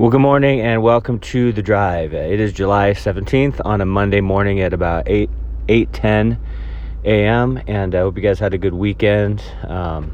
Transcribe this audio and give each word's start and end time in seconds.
Well, 0.00 0.08
good 0.08 0.22
morning 0.22 0.62
and 0.62 0.82
welcome 0.82 1.18
to 1.18 1.52
the 1.52 1.60
drive. 1.60 2.14
It 2.14 2.40
is 2.40 2.54
July 2.54 2.92
17th 2.92 3.60
on 3.66 3.82
a 3.82 3.84
Monday 3.84 4.22
morning 4.22 4.62
at 4.62 4.72
about 4.72 5.06
8 5.06 5.28
8:10 5.68 6.38
a.m. 7.04 7.62
and 7.66 7.94
I 7.94 7.98
hope 7.98 8.16
you 8.16 8.22
guys 8.22 8.38
had 8.38 8.54
a 8.54 8.56
good 8.56 8.72
weekend. 8.72 9.42
Um, 9.64 10.10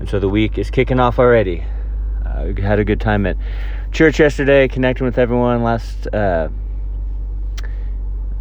and 0.00 0.08
so 0.08 0.18
the 0.18 0.30
week 0.30 0.56
is 0.56 0.70
kicking 0.70 0.98
off 0.98 1.18
already. 1.18 1.62
Uh, 2.24 2.54
we 2.56 2.62
had 2.62 2.78
a 2.78 2.86
good 2.86 2.98
time 2.98 3.26
at 3.26 3.36
church 3.92 4.18
yesterday, 4.18 4.66
connecting 4.66 5.04
with 5.04 5.18
everyone. 5.18 5.62
Last, 5.62 6.06
uh, 6.14 6.48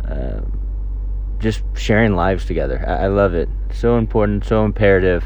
uh, 0.07 0.39
just 1.37 1.63
sharing 1.75 2.15
lives 2.15 2.45
together. 2.45 2.81
I, 2.87 3.03
I, 3.03 3.07
love 3.07 3.33
it. 3.33 3.49
So 3.73 3.97
important, 3.97 4.45
so 4.45 4.63
imperative 4.63 5.25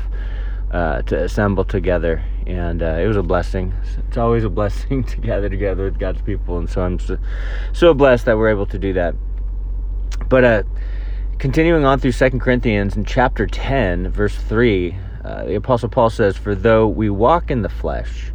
uh, 0.71 1.03
to 1.03 1.23
assemble 1.23 1.65
together 1.65 2.23
and 2.49 2.81
uh, 2.81 2.97
it 2.99 3.07
was 3.07 3.15
a 3.15 3.21
blessing. 3.21 3.73
It's 4.07 4.17
always 4.17 4.43
a 4.43 4.49
blessing 4.59 5.03
to 5.03 5.17
gather 5.17 5.49
together 5.49 5.85
with 5.85 5.99
God's 5.99 6.21
people, 6.21 6.57
and 6.57 6.69
so 6.69 6.81
I'm 6.81 6.99
so, 6.99 7.17
so 7.73 7.93
blessed 7.93 8.25
that 8.25 8.37
we're 8.37 8.49
able 8.49 8.65
to 8.65 8.79
do 8.79 8.93
that. 8.93 9.15
But 10.27 10.43
uh, 10.43 10.63
continuing 11.37 11.85
on 11.85 11.99
through 11.99 12.13
Second 12.13 12.39
Corinthians 12.39 12.97
in 12.97 13.05
chapter 13.05 13.45
10, 13.45 14.09
verse 14.11 14.35
3, 14.35 14.95
uh, 15.23 15.45
the 15.45 15.55
Apostle 15.55 15.89
Paul 15.89 16.09
says, 16.09 16.37
For 16.37 16.55
though 16.55 16.87
we 16.87 17.09
walk 17.09 17.51
in 17.51 17.61
the 17.61 17.69
flesh, 17.69 18.31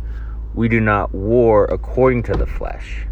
we 0.55 0.69
do 0.69 0.79
not 0.79 1.13
war 1.13 1.65
according 1.65 2.23
to 2.25 2.35
the 2.35 2.47
flesh. 2.47 3.07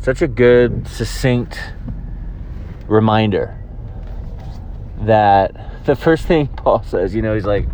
Such 0.00 0.22
a 0.22 0.28
good, 0.28 0.86
succinct 0.86 1.58
reminder 2.86 3.58
that 5.00 5.84
the 5.86 5.96
first 5.96 6.26
thing 6.26 6.46
Paul 6.56 6.84
says, 6.84 7.16
you 7.16 7.22
know, 7.22 7.34
he's 7.34 7.44
like, 7.44 7.66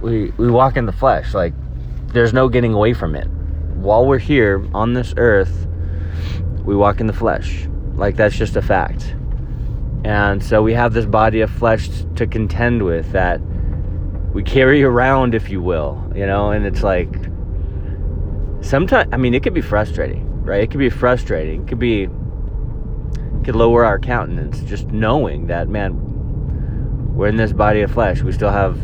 we 0.00 0.32
we 0.36 0.50
walk 0.50 0.76
in 0.76 0.86
the 0.86 0.92
flesh 0.92 1.34
like 1.34 1.52
there's 2.08 2.32
no 2.32 2.48
getting 2.48 2.74
away 2.74 2.94
from 2.94 3.14
it. 3.14 3.28
While 3.76 4.06
we're 4.06 4.18
here 4.18 4.66
on 4.74 4.94
this 4.94 5.14
earth 5.16 5.66
we 6.64 6.74
walk 6.74 7.00
in 7.00 7.06
the 7.06 7.12
flesh. 7.12 7.68
Like 7.94 8.16
that's 8.16 8.36
just 8.36 8.56
a 8.56 8.62
fact. 8.62 9.14
And 10.04 10.42
so 10.42 10.62
we 10.62 10.72
have 10.74 10.94
this 10.94 11.06
body 11.06 11.40
of 11.40 11.50
flesh 11.50 11.88
to 12.16 12.26
contend 12.26 12.82
with 12.82 13.12
that 13.12 13.40
we 14.32 14.42
carry 14.42 14.82
around 14.82 15.34
if 15.34 15.50
you 15.50 15.60
will 15.60 16.10
you 16.14 16.26
know? 16.26 16.50
And 16.50 16.66
it's 16.66 16.82
like 16.82 17.12
sometimes 18.60 19.08
i 19.12 19.16
mean 19.16 19.34
it 19.34 19.42
could 19.42 19.54
be 19.54 19.60
frustrating 19.60 20.28
right? 20.48 20.62
It 20.62 20.70
could 20.70 20.80
be 20.80 20.88
frustrating. 20.90 21.62
It 21.62 21.68
could 21.68 21.78
be 21.78 22.04
it 22.04 23.44
could 23.44 23.54
lower 23.54 23.84
our 23.84 23.98
countenance 23.98 24.60
just 24.62 24.86
knowing 24.88 25.46
that 25.46 25.68
man 25.68 27.14
we're 27.14 27.28
in 27.28 27.36
this 27.36 27.52
body 27.52 27.82
of 27.82 27.90
flesh. 27.92 28.22
We 28.22 28.32
still 28.32 28.50
have 28.50 28.78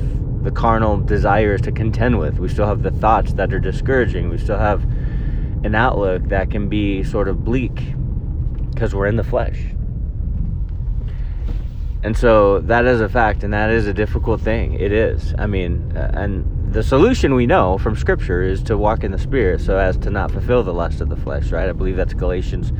the 0.45 0.51
carnal 0.51 0.99
desires 0.99 1.61
to 1.63 1.73
contend 1.73 2.19
with. 2.19 2.39
We 2.39 2.49
still 2.49 2.67
have 2.67 2.83
the 2.83 2.91
thoughts 2.91 3.33
that 3.33 3.53
are 3.53 3.59
discouraging. 3.59 4.29
We 4.29 4.39
still 4.39 4.59
have 4.59 4.83
an 5.65 5.75
outlook 5.75 6.29
that 6.29 6.51
can 6.51 6.69
be 6.69 7.03
sort 7.03 7.29
of 7.29 7.45
bleak 7.45 7.95
because 8.71 8.95
we're 8.95 9.07
in 9.07 9.17
the 9.17 9.25
flesh. 9.25 9.59
And 12.03 12.15
so 12.15 12.61
that 12.61 12.85
is 12.85 13.01
a 13.01 13.09
fact, 13.09 13.43
and 13.45 13.55
that 13.55 13.71
is 13.71 13.87
a 13.87 13.95
difficult 13.95 14.43
thing. 14.43 14.75
It 14.75 14.93
is. 14.93 15.35
I 15.39 15.47
mean, 15.47 15.97
uh, 15.97 16.11
and 16.13 16.71
the 16.71 16.83
solution 16.83 17.35
we 17.35 17.47
know 17.47 17.79
from 17.79 17.97
Scripture 17.97 18.43
is 18.43 18.63
to 18.65 18.77
walk 18.77 19.05
in 19.05 19.13
the 19.13 19.19
Spirit 19.19 19.63
so 19.63 19.79
as 19.79 19.97
to 19.99 20.11
not 20.11 20.31
fulfill 20.31 20.63
the 20.63 20.75
lust 20.75 21.01
of 21.01 21.09
the 21.09 21.17
flesh, 21.17 21.51
right? 21.51 21.67
I 21.67 21.73
believe 21.73 21.97
that's 21.97 22.13
Galatians 22.13 22.73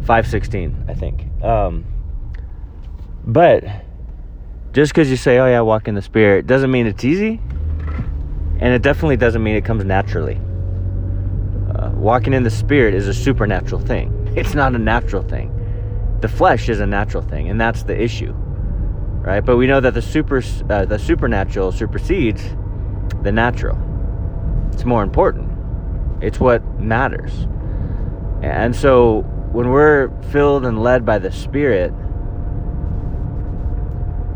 5.16, 0.00 0.90
I 0.90 0.94
think. 0.94 1.24
Um, 1.42 1.86
but 3.24 3.64
just 4.74 4.92
because 4.92 5.08
you 5.08 5.16
say, 5.16 5.38
oh 5.38 5.46
yeah, 5.46 5.60
walk 5.60 5.86
in 5.86 5.94
the 5.94 6.02
Spirit, 6.02 6.48
doesn't 6.48 6.70
mean 6.70 6.86
it's 6.88 7.04
easy. 7.04 7.40
And 8.58 8.74
it 8.74 8.82
definitely 8.82 9.16
doesn't 9.16 9.42
mean 9.42 9.54
it 9.54 9.64
comes 9.64 9.84
naturally. 9.84 10.34
Uh, 11.74 11.90
walking 11.94 12.32
in 12.34 12.42
the 12.42 12.50
Spirit 12.50 12.92
is 12.92 13.06
a 13.06 13.14
supernatural 13.14 13.80
thing, 13.80 14.32
it's 14.36 14.54
not 14.54 14.74
a 14.74 14.78
natural 14.78 15.22
thing. 15.22 15.52
The 16.20 16.28
flesh 16.28 16.68
is 16.68 16.80
a 16.80 16.86
natural 16.86 17.22
thing, 17.22 17.48
and 17.48 17.60
that's 17.60 17.84
the 17.84 18.00
issue. 18.00 18.32
Right? 18.32 19.40
But 19.40 19.56
we 19.56 19.66
know 19.66 19.80
that 19.80 19.94
the 19.94 20.02
super 20.02 20.42
uh, 20.68 20.84
the 20.84 20.98
supernatural 20.98 21.70
supersedes 21.72 22.42
the 23.22 23.30
natural. 23.32 23.78
It's 24.72 24.84
more 24.84 25.02
important. 25.02 25.50
It's 26.20 26.40
what 26.40 26.64
matters. 26.80 27.46
And 28.42 28.74
so 28.74 29.20
when 29.52 29.70
we're 29.70 30.10
filled 30.30 30.66
and 30.66 30.82
led 30.82 31.06
by 31.06 31.18
the 31.18 31.30
Spirit, 31.30 31.92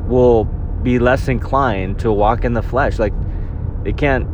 will 0.08 0.44
be 0.82 0.98
less 0.98 1.28
inclined 1.28 1.98
to 2.00 2.12
walk 2.12 2.44
in 2.44 2.54
the 2.54 2.62
flesh. 2.62 2.98
Like, 2.98 3.12
it 3.84 3.96
can't 3.96 4.26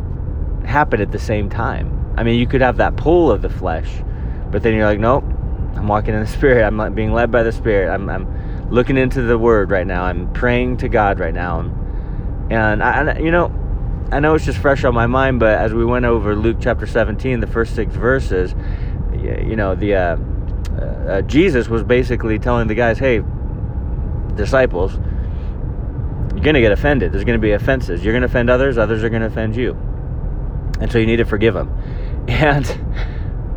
happen 0.64 1.00
at 1.00 1.12
the 1.12 1.18
same 1.18 1.48
time. 1.48 2.14
I 2.16 2.22
mean, 2.22 2.38
you 2.38 2.46
could 2.46 2.60
have 2.60 2.76
that 2.78 2.96
pull 2.96 3.30
of 3.30 3.42
the 3.42 3.50
flesh, 3.50 4.02
but 4.50 4.62
then 4.62 4.74
you're 4.74 4.86
like, 4.86 5.00
nope, 5.00 5.24
I'm 5.74 5.88
walking 5.88 6.14
in 6.14 6.20
the 6.20 6.26
Spirit. 6.38 6.64
I'm 6.64 6.94
being 6.94 7.12
led 7.12 7.30
by 7.30 7.42
the 7.42 7.52
Spirit. 7.52 7.92
I'm, 7.92 8.08
I'm 8.08 8.70
looking 8.70 8.96
into 8.96 9.22
the 9.22 9.38
Word 9.38 9.70
right 9.70 9.86
now. 9.86 10.04
I'm 10.04 10.32
praying 10.32 10.78
to 10.78 10.88
God 10.88 11.18
right 11.18 11.34
now. 11.34 11.60
And, 11.60 11.72
and 12.50 12.82
I, 12.82 13.18
you 13.18 13.30
know, 13.30 13.52
I 14.12 14.20
know 14.20 14.34
it's 14.34 14.44
just 14.44 14.58
fresh 14.58 14.84
on 14.84 14.94
my 14.94 15.06
mind, 15.06 15.40
but 15.40 15.58
as 15.58 15.72
we 15.72 15.84
went 15.84 16.04
over 16.04 16.36
Luke 16.36 16.58
chapter 16.60 16.86
17, 16.86 17.40
the 17.40 17.46
first 17.46 17.74
six 17.74 17.94
verses, 17.94 18.54
you 19.12 19.56
know, 19.56 19.74
the 19.74 19.94
uh, 19.94 20.16
uh, 20.78 21.22
Jesus 21.22 21.68
was 21.68 21.82
basically 21.82 22.38
telling 22.38 22.68
the 22.68 22.74
guys, 22.74 22.98
hey, 22.98 23.22
disciples, 24.34 24.98
going 26.44 26.54
to 26.54 26.60
get 26.60 26.72
offended. 26.72 27.12
There's 27.12 27.24
going 27.24 27.38
to 27.38 27.42
be 27.42 27.52
offenses. 27.52 28.04
You're 28.04 28.12
going 28.12 28.22
to 28.22 28.28
offend 28.28 28.50
others, 28.50 28.78
others 28.78 29.02
are 29.02 29.08
going 29.08 29.22
to 29.22 29.28
offend 29.28 29.56
you. 29.56 29.72
And 30.80 30.92
so 30.92 30.98
you 30.98 31.06
need 31.06 31.16
to 31.16 31.24
forgive 31.24 31.54
them. 31.54 31.70
And 32.26 32.66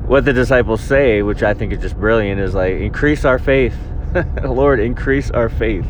what 0.07 0.25
the 0.25 0.33
disciples 0.33 0.81
say, 0.81 1.21
which 1.21 1.41
I 1.41 1.53
think 1.53 1.71
is 1.71 1.79
just 1.79 1.97
brilliant, 1.97 2.39
is 2.39 2.53
like, 2.53 2.73
increase 2.73 3.23
our 3.23 3.39
faith. 3.39 3.77
Lord, 4.43 4.81
increase 4.81 5.31
our 5.31 5.47
faith. 5.47 5.85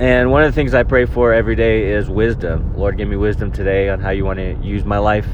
And 0.00 0.30
one 0.30 0.44
of 0.44 0.52
the 0.52 0.54
things 0.54 0.74
I 0.74 0.84
pray 0.84 1.06
for 1.06 1.32
every 1.32 1.56
day 1.56 1.90
is 1.90 2.08
wisdom. 2.08 2.76
Lord, 2.76 2.96
give 2.96 3.08
me 3.08 3.16
wisdom 3.16 3.50
today 3.50 3.88
on 3.88 4.00
how 4.00 4.10
you 4.10 4.24
want 4.24 4.38
to 4.38 4.56
use 4.62 4.84
my 4.84 4.98
life. 4.98 5.28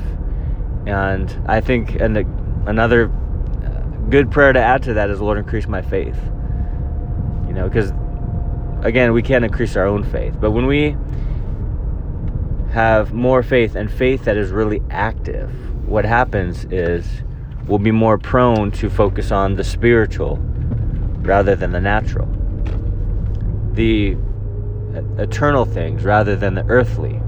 And 0.86 1.30
I 1.46 1.60
think 1.60 1.96
and 2.00 2.16
another 2.66 3.10
uh, 3.10 3.80
good 4.08 4.30
prayer 4.30 4.54
to 4.54 4.60
add 4.60 4.82
to 4.84 4.94
that 4.94 5.10
is, 5.10 5.20
Lord, 5.20 5.36
increase 5.36 5.66
my 5.66 5.82
faith. 5.82 6.16
You 7.46 7.52
know, 7.52 7.68
because 7.68 7.92
again, 8.84 9.12
we 9.12 9.22
can't 9.22 9.44
increase 9.44 9.76
our 9.76 9.86
own 9.86 10.04
faith. 10.04 10.36
But 10.40 10.52
when 10.52 10.66
we 10.66 10.96
have 12.72 13.12
more 13.12 13.42
faith 13.42 13.74
and 13.74 13.90
faith 13.90 14.24
that 14.24 14.36
is 14.36 14.50
really 14.50 14.82
active, 14.90 15.50
what 15.88 16.04
happens 16.04 16.66
is 16.66 17.22
we'll 17.66 17.78
be 17.78 17.90
more 17.90 18.18
prone 18.18 18.70
to 18.72 18.88
focus 18.88 19.32
on 19.32 19.56
the 19.56 19.64
spiritual 19.64 20.36
rather 21.22 21.56
than 21.56 21.72
the 21.72 21.80
natural, 21.80 22.28
the 23.72 24.16
eternal 25.18 25.64
things 25.64 26.04
rather 26.04 26.36
than 26.36 26.54
the 26.54 26.64
earthly. 26.66 27.20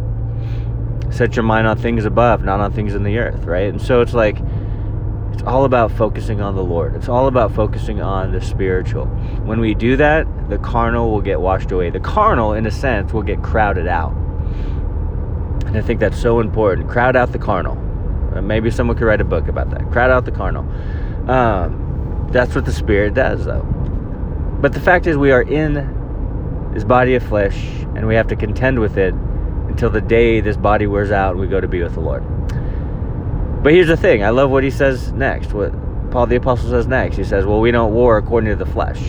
Set 1.11 1.37
your 1.37 1.45
mind 1.45 1.67
on 1.67 1.79
things 1.79 2.05
above, 2.05 2.45
not 2.45 2.61
on 2.61 2.73
things 2.73 2.95
in 2.95 3.03
the 3.03 3.19
earth, 3.19 3.45
right? 3.45 3.69
And 3.69 3.81
so 3.81 4.03
it's 4.03 4.13
like, 4.13 4.37
it's 5.37 5.43
all 5.43 5.67
about 5.67 5.93
focusing 5.93 6.41
on 6.41 6.57
the 6.57 6.65
Lord. 6.65 6.97
It's 6.97 7.11
all 7.11 7.27
about 7.27 7.55
focusing 7.55 8.01
on 8.01 8.33
the 8.33 8.41
spiritual. 8.41 9.05
When 9.45 9.61
we 9.61 9.75
do 9.75 9.95
that, 9.99 10.27
the 10.49 10.57
carnal 10.57 11.11
will 11.11 11.21
get 11.21 11.43
washed 11.43 11.71
away. 11.71 11.91
The 11.91 12.01
carnal, 12.01 12.55
in 12.55 12.65
a 12.65 12.71
sense, 12.71 13.13
will 13.13 13.23
get 13.23 13.43
crowded 13.43 13.87
out. 13.87 14.13
And 15.67 15.77
I 15.77 15.83
think 15.83 16.01
that's 16.01 16.19
so 16.19 16.41
important. 16.41 16.89
Crowd 16.89 17.17
out 17.17 17.33
the 17.33 17.39
carnal. 17.39 17.77
Uh, 18.35 18.41
maybe 18.41 18.71
someone 18.71 18.97
could 18.97 19.05
write 19.05 19.21
a 19.21 19.25
book 19.25 19.47
about 19.47 19.69
that. 19.73 19.83
Crowd 19.93 20.11
out 20.11 20.25
the 20.25 20.33
carnal. 20.33 20.63
Um, 21.31 22.29
that's 22.33 22.55
what 22.55 22.65
the 22.65 22.73
Spirit 22.73 23.13
does, 23.13 23.45
though. 23.45 23.61
But 24.63 24.73
the 24.73 24.81
fact 24.81 25.07
is, 25.07 25.19
we 25.19 25.33
are 25.33 25.43
in 25.43 26.73
this 26.73 26.85
body 26.85 27.15
of 27.15 27.23
flesh, 27.23 27.63
and 27.95 28.07
we 28.07 28.15
have 28.15 28.29
to 28.29 28.37
contend 28.37 28.81
with 28.81 28.97
it 28.97 29.13
until 29.69 29.91
the 29.91 30.01
day 30.01 30.41
this 30.41 30.57
body 30.57 30.87
wears 30.87 31.11
out 31.11 31.33
and 31.33 31.41
we 31.41 31.47
go 31.47 31.61
to 31.61 31.69
be 31.69 31.83
with 31.83 31.93
the 31.93 32.01
Lord. 32.01 32.25
But 33.67 33.75
here's 33.75 33.89
the 33.89 33.97
thing 33.97 34.23
I 34.23 34.31
love 34.31 34.53
what 34.53 34.63
he 34.63 34.71
says 34.71 35.11
next, 35.11 35.53
what 35.53 35.73
Paul 36.13 36.29
the 36.29 36.37
Apostle 36.37 36.71
says 36.71 36.87
next. 36.87 37.17
He 37.17 37.25
says, 37.25 37.45
Well, 37.45 37.59
we 37.59 37.73
don't 37.73 37.93
war 37.93 38.17
according 38.17 38.49
to 38.51 38.55
the 38.55 38.65
flesh. 38.65 39.01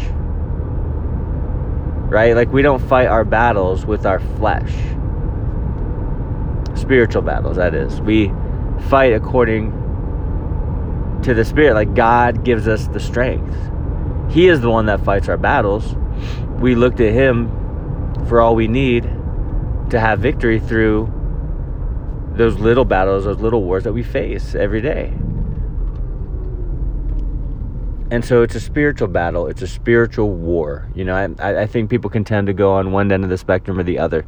Right? 2.10 2.36
Like, 2.36 2.52
we 2.52 2.64
don't 2.64 2.80
fight 2.80 3.06
our 3.06 3.24
battles 3.24 3.86
with 3.86 4.08
our 4.08 4.20
flesh. 4.20 4.74
Spiritual 6.74 7.22
battles, 7.22 7.58
that 7.58 7.76
is. 7.76 8.02
We 8.02 8.32
fight 8.90 9.14
according 9.14 9.70
to 11.22 11.36
the 11.36 11.46
Spirit. 11.46 11.76
Like, 11.76 11.94
God 11.94 12.44
gives 12.44 12.68
us 12.68 12.88
the 12.88 13.00
strength. 13.00 13.56
He 14.32 14.48
is 14.48 14.62
the 14.62 14.72
one 14.72 14.88
that 14.88 15.06
fights 15.06 15.30
our 15.30 15.38
battles. 15.38 15.96
We 16.60 16.74
look 16.74 16.96
to 16.96 17.14
Him 17.14 18.26
for 18.28 18.42
all 18.42 18.56
we 18.56 18.68
need 18.68 19.04
to 19.92 20.00
have 20.00 20.18
victory 20.18 20.60
through 20.60 21.14
those 22.38 22.56
little 22.60 22.86
battles, 22.86 23.26
those 23.26 23.40
little 23.40 23.64
wars 23.64 23.84
that 23.84 23.94
we 23.94 24.04
face 24.04 24.56
every 24.56 24.82
day. 24.82 25.14
And 28.10 28.24
so 28.24 28.42
it's 28.42 28.56
a 28.56 28.60
spiritual 28.60 29.10
battle. 29.10 29.48
It's 29.48 29.62
a 29.62 29.68
spiritual 29.68 30.32
war. 30.32 30.90
You 30.96 31.04
know, 31.04 31.36
I, 31.40 31.62
I 31.64 31.68
think 31.68 31.90
people 31.90 32.10
can 32.10 32.24
tend 32.24 32.48
to 32.48 32.54
go 32.54 32.74
on 32.74 32.92
one 32.92 33.12
end 33.12 33.24
of 33.24 33.30
the 33.30 33.38
spectrum 33.38 33.78
or 33.78 33.84
the 33.84 34.00
other. 34.00 34.26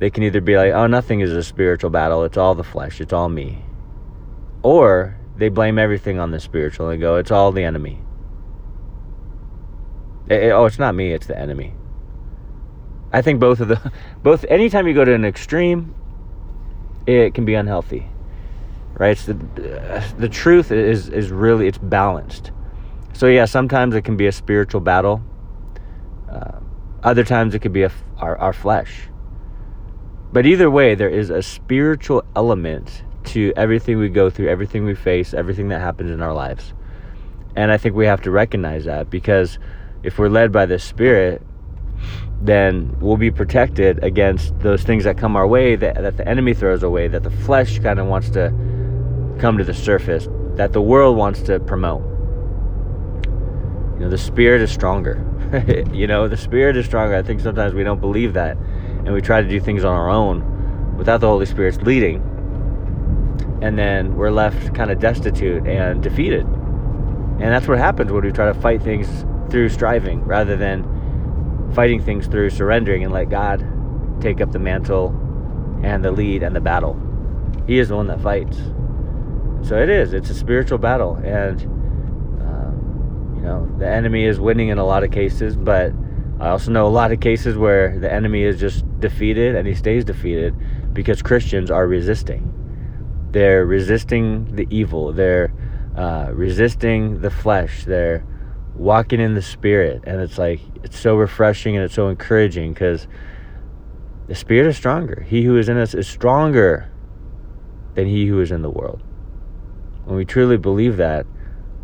they 0.00 0.10
can 0.10 0.24
either 0.24 0.40
be 0.40 0.56
like, 0.56 0.72
oh, 0.72 0.86
nothing 0.86 1.20
is 1.20 1.32
a 1.32 1.42
spiritual 1.42 1.90
battle, 1.90 2.24
it's 2.24 2.36
all 2.36 2.54
the 2.54 2.64
flesh, 2.64 3.00
it's 3.00 3.12
all 3.12 3.28
me. 3.28 3.64
Or 4.62 5.16
they 5.36 5.48
blame 5.48 5.78
everything 5.78 6.18
on 6.18 6.32
the 6.32 6.40
spiritual 6.40 6.88
and 6.88 7.00
go, 7.00 7.16
it's 7.16 7.30
all 7.30 7.52
the 7.52 7.62
enemy. 7.62 8.00
It, 10.28 10.42
it, 10.44 10.50
oh, 10.50 10.66
it's 10.66 10.78
not 10.78 10.94
me, 10.94 11.12
it's 11.12 11.26
the 11.26 11.38
enemy. 11.38 11.74
I 13.12 13.22
think 13.22 13.40
both 13.40 13.60
of 13.60 13.68
the 13.68 13.92
both 14.22 14.44
anytime 14.48 14.86
you 14.86 14.94
go 14.94 15.04
to 15.04 15.14
an 15.14 15.24
extreme, 15.24 15.94
it 17.08 17.34
can 17.34 17.44
be 17.44 17.54
unhealthy. 17.54 18.08
Right? 18.94 19.16
The 19.16 19.34
the 20.18 20.28
truth 20.28 20.72
is 20.72 21.08
is 21.08 21.30
really 21.30 21.66
it's 21.66 21.78
balanced. 21.78 22.52
So 23.12 23.26
yeah, 23.26 23.46
sometimes 23.46 23.94
it 23.94 24.02
can 24.02 24.16
be 24.16 24.26
a 24.26 24.32
spiritual 24.32 24.80
battle. 24.80 25.22
Uh, 26.30 26.60
other 27.02 27.24
times 27.24 27.54
it 27.54 27.60
could 27.60 27.72
be 27.72 27.84
a, 27.84 27.92
our 28.18 28.36
our 28.38 28.52
flesh. 28.52 29.08
But 30.32 30.44
either 30.44 30.70
way, 30.70 30.94
there 30.94 31.08
is 31.08 31.30
a 31.30 31.42
spiritual 31.42 32.22
element 32.36 33.02
to 33.24 33.52
everything 33.56 33.98
we 33.98 34.08
go 34.08 34.30
through, 34.30 34.48
everything 34.48 34.84
we 34.84 34.94
face, 34.94 35.32
everything 35.32 35.68
that 35.68 35.80
happens 35.80 36.10
in 36.10 36.20
our 36.20 36.34
lives. 36.34 36.74
And 37.56 37.72
I 37.72 37.78
think 37.78 37.94
we 37.94 38.06
have 38.06 38.20
to 38.22 38.30
recognize 38.30 38.84
that 38.84 39.10
because 39.10 39.58
if 40.02 40.18
we're 40.18 40.28
led 40.28 40.52
by 40.52 40.66
the 40.66 40.78
Spirit, 40.78 41.42
then 42.40 42.94
we'll 43.00 43.16
be 43.16 43.30
protected 43.30 44.02
against 44.04 44.58
those 44.60 44.82
things 44.82 45.04
that 45.04 45.18
come 45.18 45.36
our 45.36 45.46
way, 45.46 45.74
that, 45.76 45.96
that 46.00 46.16
the 46.16 46.28
enemy 46.28 46.54
throws 46.54 46.82
away, 46.82 47.08
that 47.08 47.22
the 47.22 47.30
flesh 47.30 47.78
kind 47.80 47.98
of 47.98 48.06
wants 48.06 48.30
to 48.30 48.52
come 49.38 49.58
to 49.58 49.64
the 49.64 49.74
surface, 49.74 50.28
that 50.54 50.72
the 50.72 50.80
world 50.80 51.16
wants 51.16 51.42
to 51.42 51.58
promote. 51.60 52.02
You 53.94 54.04
know, 54.04 54.10
the 54.10 54.18
Spirit 54.18 54.60
is 54.60 54.70
stronger. 54.70 55.24
you 55.92 56.06
know, 56.06 56.28
the 56.28 56.36
Spirit 56.36 56.76
is 56.76 56.86
stronger. 56.86 57.16
I 57.16 57.22
think 57.22 57.40
sometimes 57.40 57.74
we 57.74 57.82
don't 57.82 58.00
believe 58.00 58.34
that, 58.34 58.56
and 58.56 59.12
we 59.12 59.20
try 59.20 59.42
to 59.42 59.48
do 59.48 59.58
things 59.58 59.84
on 59.84 59.94
our 59.94 60.08
own 60.08 60.96
without 60.96 61.20
the 61.20 61.26
Holy 61.26 61.46
Spirit's 61.46 61.78
leading. 61.78 62.22
And 63.60 63.76
then 63.76 64.14
we're 64.14 64.30
left 64.30 64.72
kind 64.74 64.92
of 64.92 65.00
destitute 65.00 65.66
and 65.66 66.00
defeated. 66.00 66.42
And 66.42 67.52
that's 67.52 67.66
what 67.66 67.78
happens 67.78 68.12
when 68.12 68.24
we 68.24 68.30
try 68.30 68.46
to 68.46 68.54
fight 68.60 68.82
things 68.82 69.08
through 69.50 69.68
striving 69.70 70.24
rather 70.24 70.56
than 70.56 70.84
fighting 71.74 72.02
things 72.02 72.26
through 72.26 72.50
surrendering 72.50 73.04
and 73.04 73.12
let 73.12 73.28
God 73.28 73.64
take 74.20 74.40
up 74.40 74.52
the 74.52 74.58
mantle 74.58 75.08
and 75.82 76.04
the 76.04 76.10
lead 76.10 76.42
and 76.42 76.54
the 76.54 76.60
battle. 76.60 77.00
He 77.66 77.78
is 77.78 77.88
the 77.88 77.96
one 77.96 78.06
that 78.08 78.20
fights. 78.20 78.58
So 79.62 79.76
it 79.80 79.88
is. 79.88 80.12
It's 80.12 80.30
a 80.30 80.34
spiritual 80.34 80.78
battle, 80.78 81.16
and 81.16 81.60
um, 82.40 83.34
you 83.36 83.42
know 83.42 83.68
the 83.78 83.88
enemy 83.88 84.24
is 84.24 84.38
winning 84.38 84.68
in 84.68 84.78
a 84.78 84.84
lot 84.84 85.02
of 85.02 85.10
cases. 85.10 85.56
But 85.56 85.92
I 86.40 86.48
also 86.48 86.70
know 86.70 86.86
a 86.86 86.88
lot 86.88 87.12
of 87.12 87.20
cases 87.20 87.56
where 87.56 87.98
the 87.98 88.10
enemy 88.10 88.44
is 88.44 88.60
just 88.60 88.84
defeated, 89.00 89.56
and 89.56 89.66
he 89.66 89.74
stays 89.74 90.04
defeated 90.04 90.54
because 90.94 91.22
Christians 91.22 91.70
are 91.70 91.86
resisting. 91.86 92.54
They're 93.32 93.66
resisting 93.66 94.54
the 94.54 94.66
evil. 94.70 95.12
They're 95.12 95.52
uh, 95.96 96.30
resisting 96.32 97.20
the 97.20 97.30
flesh. 97.30 97.84
They're 97.84 98.24
walking 98.78 99.20
in 99.20 99.34
the 99.34 99.42
spirit 99.42 100.02
and 100.06 100.20
it's 100.20 100.38
like 100.38 100.60
it's 100.84 100.98
so 100.98 101.16
refreshing 101.16 101.76
and 101.76 101.84
it's 101.84 101.94
so 101.94 102.08
encouraging 102.08 102.72
because 102.72 103.06
the 104.28 104.34
spirit 104.34 104.68
is 104.68 104.76
stronger. 104.76 105.24
He 105.28 105.44
who 105.44 105.56
is 105.56 105.68
in 105.68 105.76
us 105.76 105.94
is 105.94 106.06
stronger 106.06 106.90
than 107.94 108.06
he 108.06 108.26
who 108.26 108.40
is 108.40 108.50
in 108.50 108.62
the 108.62 108.70
world. 108.70 109.02
When 110.04 110.16
we 110.16 110.24
truly 110.24 110.56
believe 110.56 110.96
that 110.98 111.26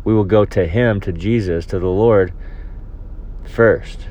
we 0.03 0.13
will 0.13 0.23
go 0.23 0.45
to 0.45 0.67
him 0.67 1.01
to 1.01 1.11
jesus 1.11 1.65
to 1.65 1.79
the 1.79 1.87
lord 1.87 2.31
first 3.43 4.07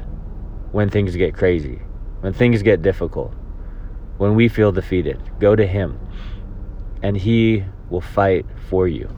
when 0.73 0.91
things 0.91 1.15
get 1.17 1.35
crazy 1.35 1.81
when 2.21 2.33
things 2.33 2.63
get 2.63 2.83
difficult 2.83 3.33
when 4.17 4.35
we 4.35 4.49
feel 4.49 4.73
defeated. 4.73 5.21
Go 5.41 5.57
to 5.57 5.67
him 5.67 5.99
and 7.03 7.17
he 7.17 7.65
will 7.91 8.01
fight 8.01 8.47
for 8.69 8.89
you 8.89 9.09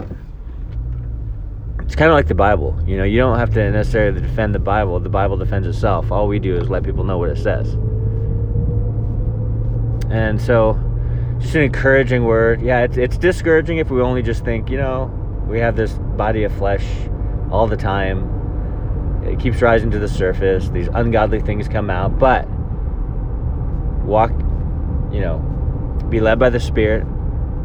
it's 1.87 1.95
kind 1.95 2.11
of 2.11 2.17
like 2.17 2.27
the 2.27 2.35
Bible. 2.35 2.77
You 2.85 2.97
know, 2.97 3.05
you 3.05 3.19
don't 3.19 3.39
have 3.39 3.55
to 3.55 3.71
necessarily 3.71 4.21
defend 4.21 4.55
the 4.55 4.59
Bible. 4.59 4.99
The 4.99 5.09
Bible 5.09 5.37
defends 5.37 5.69
itself. 5.69 6.11
All 6.11 6.27
we 6.27 6.41
do 6.41 6.57
is 6.57 6.69
let 6.69 6.83
people 6.83 7.05
know 7.05 7.17
what 7.17 7.31
it 7.31 7.39
says. 7.39 7.75
And 10.11 10.43
so, 10.43 10.77
just 11.39 11.55
an 11.55 11.63
encouraging 11.63 12.25
word. 12.25 12.61
Yeah, 12.61 12.81
it's, 12.81 12.97
it's 12.97 13.17
discouraging 13.17 13.79
if 13.79 13.89
we 13.89 14.03
only 14.03 14.21
just 14.21 14.45
think, 14.45 14.69
you 14.69 14.79
know, 14.79 15.05
we 15.47 15.61
have 15.61 15.77
this 15.77 15.93
body 15.93 16.43
of 16.43 16.53
flesh 16.57 16.85
all 17.53 17.69
the 17.69 17.77
time. 17.77 19.23
It 19.25 19.39
keeps 19.39 19.63
rising 19.63 19.93
to 19.93 20.01
the 20.01 20.09
surface. 20.09 20.69
These 20.71 20.89
ungodly 20.89 21.41
things 21.41 21.69
come 21.69 21.89
out. 21.89 22.19
But 22.19 22.49
walk, 24.05 24.33
you 25.13 25.21
know, 25.21 25.39
be 26.09 26.19
led 26.19 26.41
by 26.41 26.51
the 26.51 26.61
Spirit 26.61 27.07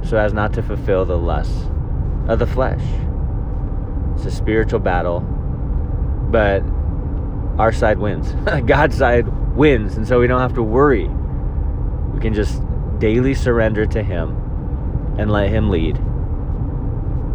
so 0.03 0.17
as 0.17 0.31
not 0.31 0.53
to 0.53 0.61
fulfill 0.61 1.05
the 1.05 1.17
lusts 1.17 1.65
of 2.27 2.37
the 2.37 2.47
flesh. 2.47 2.81
It's 4.23 4.35
a 4.35 4.37
spiritual 4.37 4.79
battle, 4.79 5.21
but 6.29 6.61
our 7.57 7.71
side 7.71 7.97
wins. 7.97 8.33
God's 8.67 8.95
side 8.95 9.27
wins, 9.55 9.97
and 9.97 10.07
so 10.07 10.19
we 10.19 10.27
don't 10.27 10.41
have 10.41 10.53
to 10.53 10.61
worry. 10.61 11.07
We 12.13 12.19
can 12.19 12.35
just 12.35 12.61
daily 12.99 13.33
surrender 13.33 13.87
to 13.87 14.03
Him 14.03 14.37
and 15.17 15.31
let 15.31 15.49
Him 15.49 15.71
lead. 15.71 15.97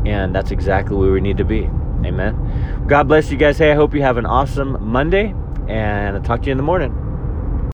And 0.06 0.32
that's 0.32 0.52
exactly 0.52 0.96
where 0.96 1.10
we 1.10 1.20
need 1.20 1.38
to 1.38 1.44
be. 1.44 1.68
Amen. 2.04 2.84
God 2.86 3.08
bless 3.08 3.32
you 3.32 3.36
guys. 3.36 3.58
Hey, 3.58 3.72
I 3.72 3.74
hope 3.74 3.92
you 3.92 4.02
have 4.02 4.16
an 4.16 4.26
awesome 4.26 4.78
Monday, 4.80 5.34
and 5.66 6.16
I'll 6.16 6.22
talk 6.22 6.42
to 6.42 6.46
you 6.46 6.52
in 6.52 6.56
the 6.56 6.62
morning. 6.62 7.05